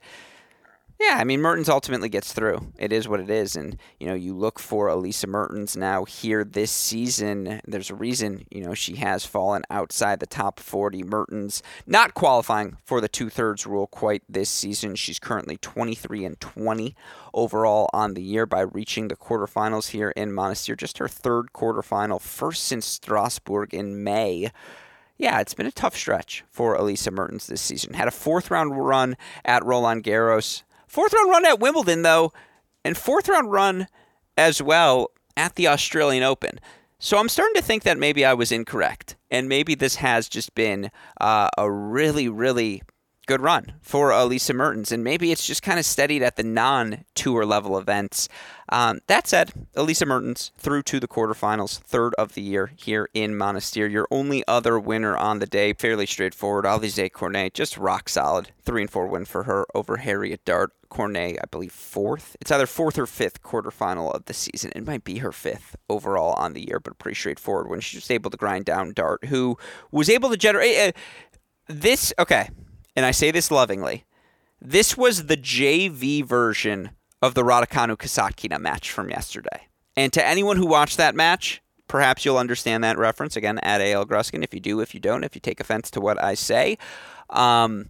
[1.00, 2.74] yeah, I mean Mertens ultimately gets through.
[2.80, 6.44] It is what it is, and you know you look for Elisa Mertens now here
[6.44, 7.62] this season.
[7.68, 11.04] There's a reason you know she has fallen outside the top 40.
[11.04, 14.96] Mertens not qualifying for the two thirds rule quite this season.
[14.96, 16.96] She's currently 23 and 20
[17.32, 20.76] overall on the year by reaching the quarterfinals here in Monastir.
[20.76, 24.50] Just her third quarterfinal, first since Strasbourg in May
[25.18, 27.96] yeah, it's been a tough stretch for Elisa Mertens this season.
[27.96, 32.34] Had a fourth round run at Roland Garros, Fourth round run at Wimbledon, though,
[32.84, 33.88] and fourth round run
[34.38, 36.60] as well at the Australian Open.
[37.00, 40.56] So I'm starting to think that maybe I was incorrect, and maybe this has just
[40.56, 40.90] been
[41.22, 42.82] uh, a really, really
[43.28, 47.46] good run for Elisa Mertens, and maybe it's just kind of steadied at the non-tour
[47.46, 48.30] level events.
[48.70, 53.34] Um, that said, Elisa Mertens through to the quarterfinals, third of the year here in
[53.34, 53.92] Monastir.
[53.92, 56.66] Your only other winner on the day, fairly straightforward.
[56.66, 60.72] Alizé Cornet, just rock solid, three and four win for her over Harriet Dart.
[60.90, 62.38] Cornet, I believe, fourth.
[62.40, 64.72] It's either fourth or fifth quarterfinal of the season.
[64.74, 68.10] It might be her fifth overall on the year, but pretty straightforward when she was
[68.10, 69.58] able to grind down Dart, who
[69.92, 70.78] was able to generate.
[70.78, 70.92] Uh,
[71.68, 72.50] this, okay,
[72.98, 74.06] and I say this lovingly,
[74.60, 76.90] this was the JV version
[77.22, 79.68] of the Raducanu Kasatkina match from yesterday.
[79.96, 83.36] And to anyone who watched that match, perhaps you'll understand that reference.
[83.36, 84.44] Again, at AL Gruskin.
[84.44, 86.80] If you do, if you don't, if you take offense to what I say.
[87.30, 87.90] Um,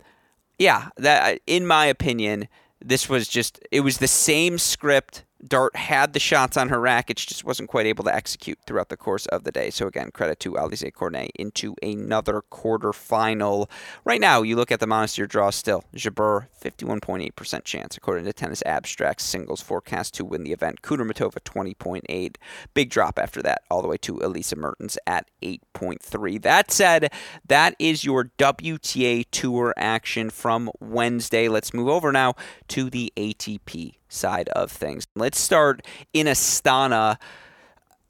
[0.59, 2.49] yeah, that in my opinion,
[2.83, 7.19] this was just it was the same script Dart had the shots on her racket,
[7.19, 9.69] she just wasn't quite able to execute throughout the course of the day.
[9.69, 13.69] So again, credit to Alizé Cornet into another quarterfinal.
[14.03, 15.83] Right now, you look at the Monastir draw still.
[15.95, 20.81] Jabeur, 51.8% chance, according to Tennis Abstract's singles forecast to win the event.
[20.81, 22.35] Kudermetova, 20.8.
[22.73, 26.41] Big drop after that, all the way to Elisa Mertens at 8.3.
[26.41, 27.11] That said,
[27.47, 31.47] that is your WTA Tour action from Wednesday.
[31.47, 32.33] Let's move over now
[32.69, 35.07] to the ATP side of things.
[35.15, 37.17] Let's start in Astana.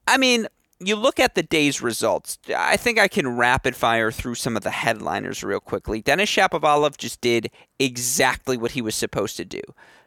[0.07, 0.47] I mean,
[0.79, 2.37] you look at the day's results.
[2.55, 6.01] I think I can rapid fire through some of the headliners real quickly.
[6.01, 9.61] Denis Shapovalov just did exactly what he was supposed to do.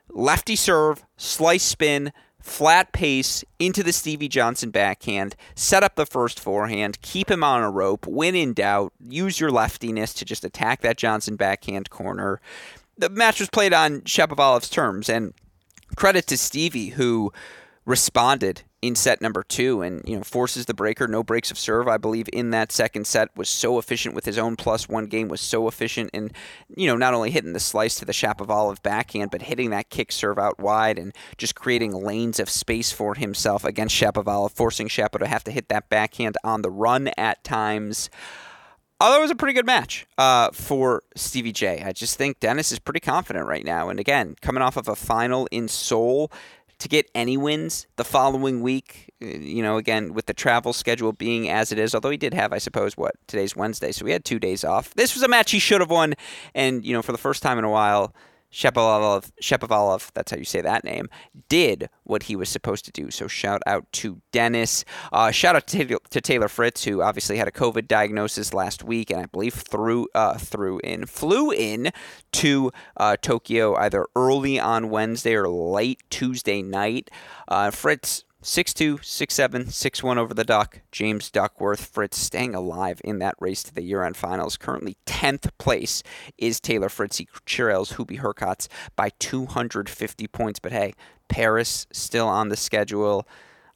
[0.08, 6.40] Lefty serve, slice spin, flat pace into the Stevie Johnson backhand, set up the first
[6.40, 10.80] forehand, keep him on a rope, when in doubt, use your leftiness to just attack
[10.80, 12.40] that Johnson backhand corner.
[12.96, 15.34] The match was played on Shapovalov's terms, and
[15.96, 17.32] credit to Stevie who
[17.86, 21.88] responded in set number two and you know forces the breaker no breaks of serve
[21.88, 25.28] i believe in that second set was so efficient with his own plus one game
[25.28, 26.30] was so efficient in
[26.76, 30.12] you know not only hitting the slice to the shapovalov backhand but hitting that kick
[30.12, 35.18] serve out wide and just creating lanes of space for himself against shapovalov forcing shapo
[35.18, 38.08] to have to hit that backhand on the run at times
[39.00, 41.82] Although it was a pretty good match uh, for Stevie J.
[41.82, 43.88] I just think Denis is pretty confident right now.
[43.88, 46.30] And again, coming off of a final in Seoul,
[46.80, 51.12] to get any wins the following week, uh, you know, again, with the travel schedule
[51.12, 54.12] being as it is, although he did have, I suppose, what, today's Wednesday, so we
[54.12, 54.94] had two days off.
[54.94, 56.14] This was a match he should have won.
[56.54, 58.14] And, you know, for the first time in a while,
[58.52, 61.08] Shapovalov, Shapovalov, that's how you say that name,
[61.48, 63.10] did what he was supposed to do.
[63.10, 64.84] So shout out to Denis.
[65.12, 69.10] Uh, shout out to, to, Taylor Fritz, who obviously had a COVID diagnosis last week,
[69.10, 71.90] and I believe threw uh, threw in flew in
[72.32, 77.10] to uh, Tokyo either early on Wednesday or late Tuesday night.
[77.48, 80.80] Uh, Fritz 6'2, 6'7, 6'1 over the Duck.
[80.90, 84.56] James Duckworth, Fritz staying alive in that race to the year end finals.
[84.56, 86.02] Currently 10th place
[86.38, 87.18] is Taylor Fritz.
[87.18, 90.58] He trails Hubie Hurkacz by 250 points.
[90.58, 90.94] But hey,
[91.28, 93.28] Paris still on the schedule.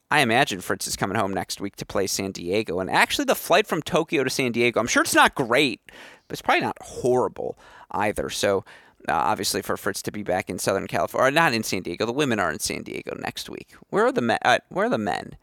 [0.09, 2.79] I imagine Fritz is coming home next week to play San Diego.
[2.79, 5.81] And actually, the flight from Tokyo to San Diego, I'm sure it's not great,
[6.27, 7.57] but it's probably not horrible
[7.91, 8.29] either.
[8.29, 8.65] So
[9.07, 12.05] uh, obviously for Fritz to be back in Southern California, not in San Diego.
[12.05, 13.73] The women are in San Diego next week.
[13.89, 14.39] Where are the men?
[14.43, 15.37] Uh, where are the men?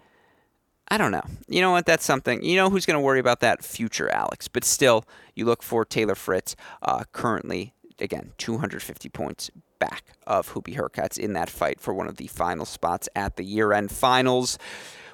[0.89, 1.23] I don't know.
[1.49, 1.87] You know what?
[1.87, 2.43] That's something.
[2.45, 3.65] You know who's going to worry about that?
[3.65, 4.49] Future Alex.
[4.49, 6.55] But still, you look for Taylor Fritz.
[6.83, 12.17] Uh, currently, again, 250 points back of Hubie Hurkacz in that fight for one of
[12.17, 14.59] the final spots at the year-end finals.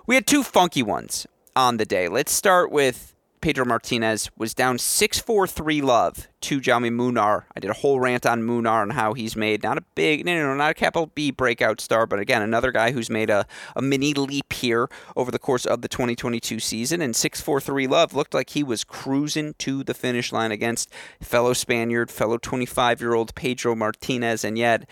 [0.07, 2.09] We had two funky ones on the day.
[2.09, 7.45] Let's start with Pedro Martinez was down 6 4 3 love to Jaume Munar.
[7.57, 10.35] I did a whole rant on Munar and how he's made not a big, no,
[10.35, 13.47] no, no, not a capital B breakout star, but again, another guy who's made a,
[13.75, 17.01] a mini leap here over the course of the 2022 season.
[17.01, 20.93] And 6 4 3 love looked like he was cruising to the finish line against
[21.21, 24.45] fellow Spaniard, fellow 25 year old Pedro Martinez.
[24.45, 24.89] And yet,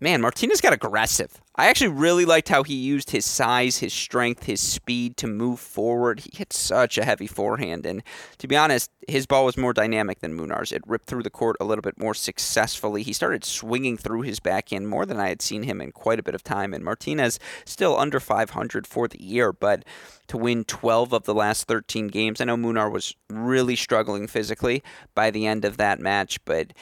[0.00, 1.40] man, Martinez got aggressive.
[1.56, 5.60] I actually really liked how he used his size, his strength, his speed to move
[5.60, 6.20] forward.
[6.20, 7.86] He hit such a heavy forehand.
[7.86, 8.02] And
[8.38, 10.72] to be honest, his ball was more dynamic than Munar's.
[10.72, 13.04] It ripped through the court a little bit more successfully.
[13.04, 16.24] He started swinging through his backhand more than I had seen him in quite a
[16.24, 16.74] bit of time.
[16.74, 19.84] And Martinez still under 500 for the year, but
[20.26, 24.82] to win 12 of the last 13 games, I know Munar was really struggling physically
[25.14, 26.72] by the end of that match, but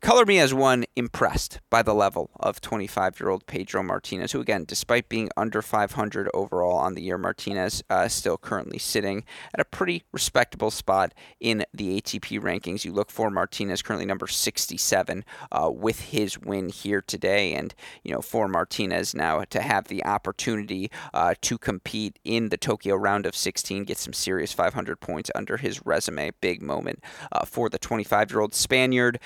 [0.00, 4.40] Color me as one impressed by the level of 25 year old Pedro Martinez, who,
[4.40, 9.60] again, despite being under 500 overall on the year, Martinez uh, still currently sitting at
[9.60, 12.82] a pretty respectable spot in the ATP rankings.
[12.82, 17.52] You look for Martinez, currently number 67, uh, with his win here today.
[17.52, 22.56] And, you know, for Martinez now to have the opportunity uh, to compete in the
[22.56, 26.30] Tokyo round of 16, get some serious 500 points under his resume.
[26.40, 29.20] Big moment uh, for the 25 year old Spaniard.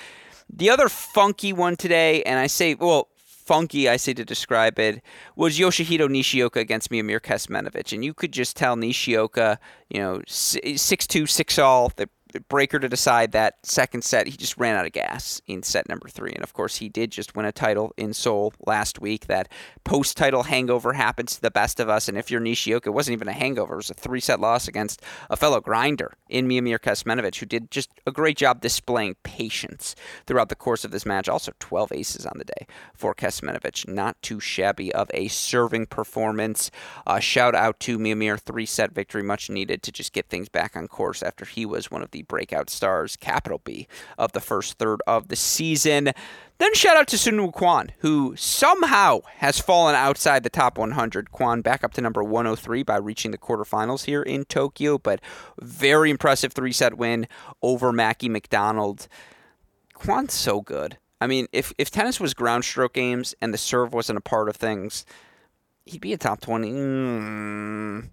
[0.49, 3.09] The other funky one today, and I say, well,
[3.45, 5.01] funky, I say to describe it,
[5.35, 7.93] was Yoshihito Nishioka against Miomir Kecmanovic.
[7.93, 11.91] And you could just tell Nishioka, you know, 6 2, 6 all.
[11.95, 14.27] The breaker to decide that second set.
[14.27, 16.31] He just ran out of gas in set number three.
[16.31, 19.27] And of course, he did just win a title in Seoul last week.
[19.27, 19.49] That
[19.83, 22.07] post title hangover happens to the best of us.
[22.07, 23.73] And if you're Nishioka, it wasn't even a hangover.
[23.73, 27.71] It was a three set loss against a fellow grinder in Miomir Kecmanovic, who did
[27.71, 29.95] just a great job displaying patience
[30.25, 31.29] throughout the course of this match.
[31.29, 33.87] Also, 12 aces on the day for Kecmanovic.
[33.87, 36.71] Not too shabby of a serving performance.
[37.05, 40.75] Uh, shout out to Miomir, three set victory, much needed to just get things back
[40.75, 44.77] on course after he was one of the breakout stars, capital B, of the first
[44.77, 46.11] third of the season.
[46.57, 51.31] Then shout out to Soonwoo Kwon, who somehow has fallen outside the top 100.
[51.31, 55.19] Kwon back up to number 103 by reaching the quarterfinals here in Tokyo, but
[55.61, 57.27] very impressive three set win
[57.61, 59.09] over Mackie McDonald.
[59.95, 60.97] Kwon's so good.
[61.19, 64.47] I mean, if, if tennis was ground stroke games and the serve wasn't a part
[64.47, 65.05] of things,
[65.85, 66.71] he'd be a top 20.
[66.71, 68.09] Mm,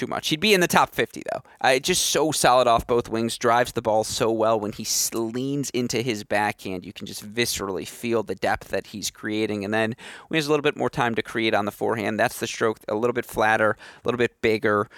[0.00, 0.28] too much.
[0.30, 1.42] He'd be in the top 50, though.
[1.60, 4.58] Uh, just so solid off both wings, drives the ball so well.
[4.58, 9.10] When he leans into his backhand, you can just viscerally feel the depth that he's
[9.10, 9.62] creating.
[9.64, 9.94] And then
[10.28, 12.46] when he has a little bit more time to create on the forehand, that's the
[12.46, 14.88] stroke a little bit flatter, a little bit bigger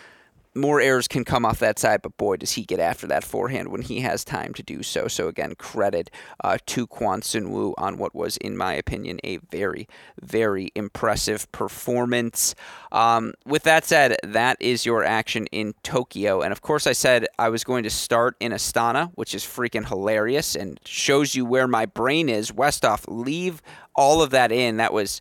[0.55, 3.69] more errors can come off that side, but boy, does he get after that forehand
[3.69, 5.09] when he has time to do so.
[5.09, 6.11] So again, credit
[6.45, 9.89] uh, to Kwon Soon Woo on what was, in my opinion, a very,
[10.21, 12.55] very impressive performance.
[12.91, 17.27] Um, with that said, that is your action in Tokyo, and of course, I said
[17.39, 21.69] I was going to start in Astana, which is freaking hilarious and shows you where
[21.69, 22.53] my brain is.
[22.53, 23.63] Westoff, leave
[23.95, 24.77] all of that in.
[24.77, 25.21] That was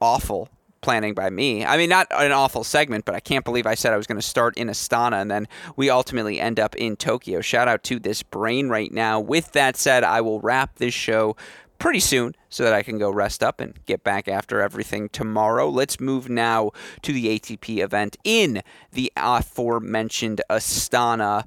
[0.00, 0.48] awful
[0.82, 1.64] planning by me.
[1.64, 4.20] I mean, not an awful segment, but I can't believe I said I was going
[4.20, 7.40] to start in Astana and then we ultimately end up in Tokyo.
[7.40, 9.18] Shout out to this brain right now.
[9.18, 11.36] With that said, I will wrap this show
[11.78, 15.68] pretty soon so that I can go rest up and get back after everything tomorrow.
[15.68, 16.70] Let's move now
[17.02, 18.62] to the ATP event in
[18.92, 21.44] the aforementioned Astana.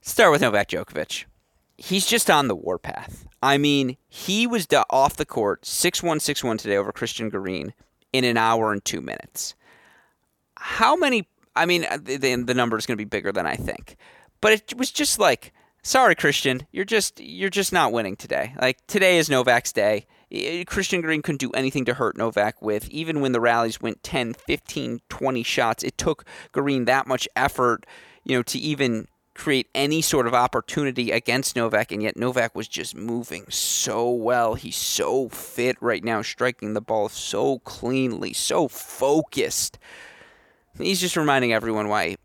[0.00, 1.26] Start with Novak Djokovic.
[1.76, 3.28] He's just on the warpath.
[3.40, 7.72] I mean, he was off the court 6 1 6 1 today over Cristian Garin
[8.12, 9.54] in an hour and two minutes.
[10.56, 11.28] How many?
[11.54, 13.96] I mean, uh, the, the number is going to be bigger than I think,
[14.40, 15.52] but it was just like,
[15.82, 18.54] sorry, Cristian, you're just you're just not winning today.
[18.60, 20.06] Like today is Novak's day.
[20.30, 22.88] Cristian Garin couldn't do anything to hurt Novak with.
[22.90, 27.86] Even when the rallies went 10, 15, 20 shots, it took Garin that much effort,
[28.24, 29.08] you know, to even
[29.38, 34.54] create any sort of opportunity against Novak, and yet Novak was just moving so well.
[34.54, 39.78] He's so fit right now, striking the ball so cleanly, so focused.
[40.76, 42.16] He's just reminding everyone why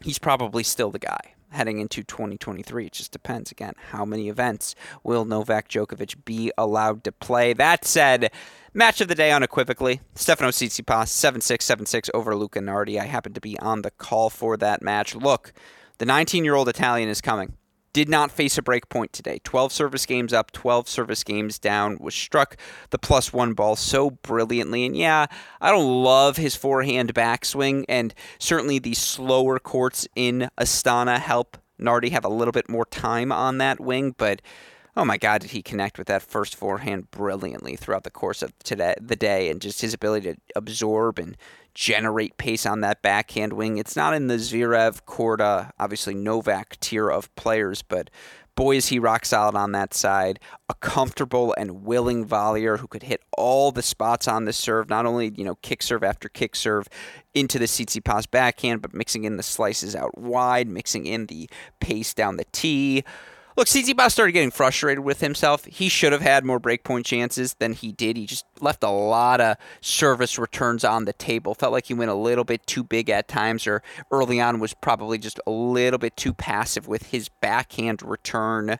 [0.00, 2.86] he's probably still the guy heading into 2023.
[2.86, 7.54] It just depends, again, how many events will Novak Djokovic be allowed to play.
[7.54, 8.30] That said,
[8.72, 13.00] match of the day unequivocally, Stefano Tsitsipas, 7-6, 7-6 over Luca Nardi.
[13.00, 15.14] I happened to be on the call for that match.
[15.16, 15.52] Look,
[15.98, 17.56] the 19 year old Italian is coming.
[17.92, 19.40] Did not face a break point today.
[19.42, 21.96] 12 service games up, 12 service games down.
[21.98, 22.58] Was struck
[22.90, 24.84] the plus one ball so brilliantly.
[24.84, 25.26] And yeah,
[25.62, 27.86] I don't love his forehand backswing.
[27.88, 33.32] And certainly the slower courts in Astana help Nardi have a little bit more time
[33.32, 34.14] on that wing.
[34.18, 34.42] But
[34.96, 38.58] oh my God, did he connect with that first forehand brilliantly throughout the course of
[38.60, 41.36] today, the day, and just his ability to absorb and
[41.74, 43.76] generate pace on that backhand wing.
[43.76, 48.08] It's not in the Zverev, Korda, obviously Novak tier of players, but
[48.54, 50.40] boy is he rock solid on that side.
[50.70, 55.04] A comfortable and willing volleyer who could hit all the spots on the serve, not
[55.04, 56.88] only you know kick serve after kick serve
[57.34, 62.14] into the Tsitsipas backhand, but mixing in the slices out wide, mixing in the pace
[62.14, 63.04] down the tee.
[63.56, 65.64] Look, Tsitsipas started getting frustrated with himself.
[65.64, 68.18] He should have had more breakpoint chances than he did.
[68.18, 71.54] He just left a lot of service returns on the table.
[71.54, 74.74] Felt like he went a little bit too big at times, or early on was
[74.74, 78.78] probably just a little bit too passive with his backhand return.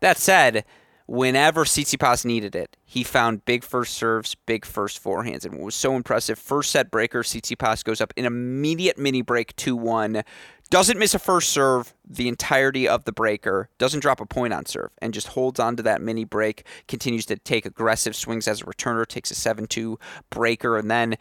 [0.00, 0.64] That said,
[1.06, 5.44] whenever Tsitsipas needed it, he found big first serves, big first forehands.
[5.44, 9.54] And what was so impressive, first set breaker, Tsitsipas goes up an immediate mini break
[9.56, 10.22] 2 1
[10.68, 14.66] doesn't miss a first serve the entirety of the breaker, doesn't drop a point on
[14.66, 18.62] serve, and just holds on to that mini break, continues to take aggressive swings as
[18.62, 19.98] a returner, takes a 7 2
[20.30, 21.16] breaker, and then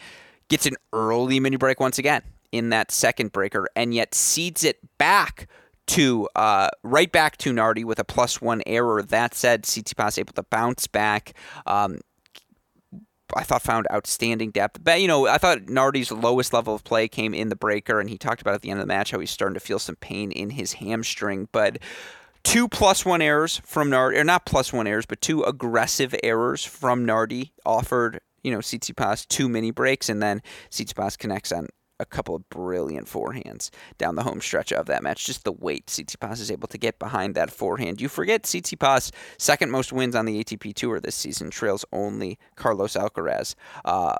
[0.48, 4.80] gets an early mini break once again in that second breaker, and yet cedes it
[4.98, 5.48] back
[5.88, 9.02] to uh, right back to Nardi with a plus one error.
[9.02, 11.34] That said, Tsitsipas able to bounce back.
[11.66, 12.00] Um,
[13.36, 14.84] I thought found outstanding depth.
[14.84, 18.10] But you know, I thought Nardi's lowest level of play came in the breaker, and
[18.10, 19.96] he talked about at the end of the match how he's starting to feel some
[19.96, 21.48] pain in his hamstring.
[21.52, 21.80] But
[22.44, 26.64] two plus one errors from Nardi, or not plus one errors, but two aggressive errors
[26.64, 31.68] from Nardi offered you know Tsitsipas two mini breaks, and then Tsitsipas connects on
[32.00, 35.26] a couple of brilliant forehands down the home stretch of that match.
[35.26, 38.02] Just the weight Tsitsipas is able to get behind that forehand.
[38.02, 42.94] You forget Tsitsipas second most wins on the ATP Tour this season, trails only Carlos
[42.94, 43.56] Alcaraz.
[43.84, 44.16] Uh,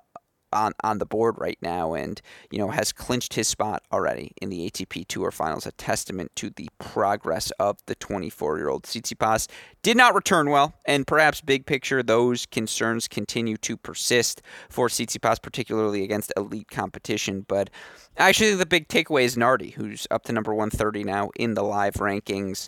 [0.56, 4.50] on, on the board right now and, you know, has clinched his spot already in
[4.50, 8.84] the ATP Tour Finals, a testament to the progress of the 24 year old.
[8.84, 9.48] Tsitsipas
[9.84, 15.42] did not return well, and perhaps big picture, those concerns continue to persist for Tsitsipas,
[15.42, 17.46] particularly against elite competition.
[17.48, 17.70] But
[18.18, 21.96] actually, the big takeaway is Nardi, who's up to number 130 now in the live
[21.96, 22.68] rankings,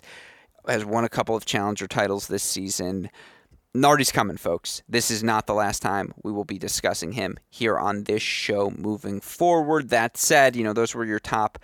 [0.66, 3.10] has won a couple of challenger titles this season
[3.78, 4.82] Nardi's coming, folks.
[4.88, 8.70] This is not the last time we will be discussing him here on this show
[8.70, 9.90] moving forward.
[9.90, 11.58] That said, you know, those were your top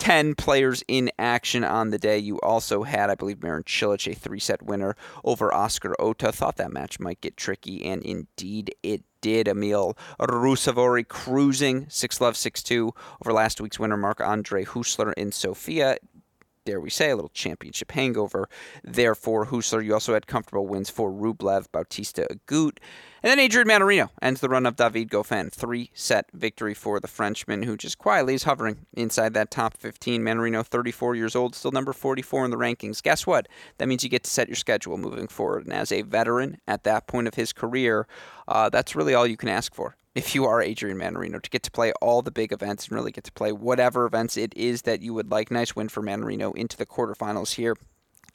[0.00, 2.18] 10 players in action on the day.
[2.18, 6.34] You also had, I believe, Marin Cilic, a three set winner over Oscar Otte.
[6.34, 9.46] Thought that match might get tricky, and indeed it did.
[9.46, 12.92] Emil Ruusuvuori cruising 6 love 6 2
[13.22, 15.98] over last week's winner, Marc Andre Huesler in Sofia
[16.64, 18.48] dare we say, a little championship hangover
[18.82, 19.44] there for.
[19.44, 22.78] You also had comfortable wins for Rublev, Bautista Agut.
[23.22, 25.50] And then Adrian Mannarino ends the run of David Goffin.
[25.52, 30.22] Three set victory for the Frenchman, who just quietly is hovering inside that top 15.
[30.22, 33.02] Mannarino, 34 years old, still number 44 in the rankings.
[33.02, 33.48] Guess what?
[33.78, 35.64] That means you get to set your schedule moving forward.
[35.64, 38.06] And as a veteran at that point of his career,
[38.48, 41.62] uh, that's really all you can ask for if you are Adrian Mannarino to get
[41.64, 44.82] to play all the big events and really get to play whatever events it is
[44.82, 45.50] that you would like.
[45.50, 47.74] Nice win for Mannarino into the quarterfinals here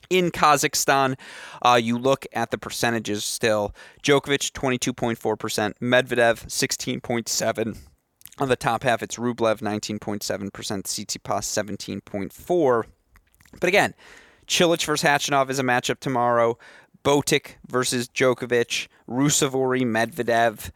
[0.09, 1.17] in Kazakhstan.
[1.61, 3.73] Uh, you look at the percentages still.
[4.03, 7.77] Djokovic 22.4%, Medvedev 16.7%.
[8.39, 12.83] On the top half, it's Rublev 19.7%, Tsitsipas 17.4%.
[13.59, 13.93] But again,
[14.47, 16.57] Cilic versus Khachanov is a matchup tomorrow.
[17.03, 20.71] Botic versus Djokovic, Ruusuvuori, Medvedev.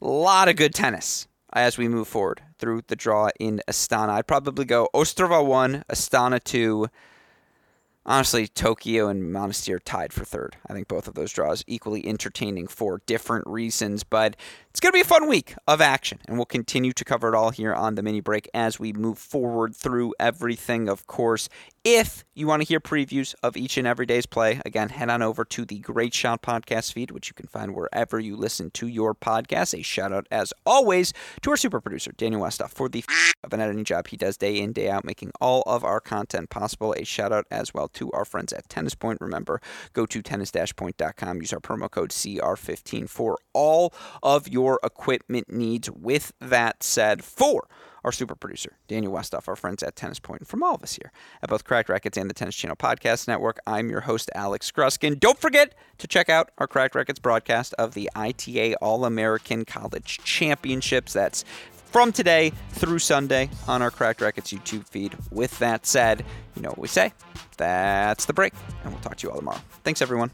[0.00, 4.10] Lot of good tennis as we move forward through the draw in Astana.
[4.10, 6.86] I'd probably go Ostrava 1, Astana 2,
[8.06, 10.56] honestly, Tokyo and Monastir tied for third.
[10.68, 14.36] I think both of those draws equally entertaining for different reasons, but
[14.70, 17.34] it's going to be a fun week of action, and we'll continue to cover it
[17.34, 21.48] all here on the mini break as we move forward through everything, of course.
[21.90, 25.22] If you want to hear previews of each and every day's play, again, head on
[25.22, 28.86] over to the Great Shot podcast feed, which you can find wherever you listen to
[28.86, 29.72] your podcast.
[29.72, 33.54] A shout out, as always, to our super producer, Daniel Westoff, for the f- of
[33.54, 36.92] an editing job he does day in, day out, making all of our content possible.
[36.98, 39.22] A shout out as well to our friends at Tennis Point.
[39.22, 39.58] Remember,
[39.94, 45.90] go to tennis-point.com, use our promo code CR15 for all of your equipment needs.
[45.90, 47.66] With that said, for
[48.08, 50.94] our super producer, Daniel Westoff, our friends at Tennis Point, and from all of us
[50.94, 54.72] here at both Cracked Racquets and the Tennis Channel Podcast Network, I'm your host, Alex
[54.72, 55.20] Gruskin.
[55.20, 60.20] Don't forget to check out our Cracked Racquets broadcast of the ITA All American College
[60.24, 61.12] Championships.
[61.12, 61.44] That's
[61.92, 65.14] from today through Sunday on our Cracked Racquets YouTube feed.
[65.30, 66.24] With that said,
[66.56, 67.12] you know what we say.
[67.58, 68.54] That's the break,
[68.84, 69.60] and we'll talk to you all tomorrow.
[69.84, 70.30] Thanks, everyone.